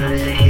Music. 0.00 0.49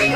Clean 0.00 0.08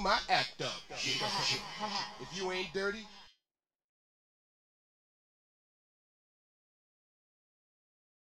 my 0.00 0.18
act 0.28 0.62
up. 0.62 0.70
If 0.92 2.30
you 2.36 2.52
ain't 2.52 2.72
dirty, 2.72 3.04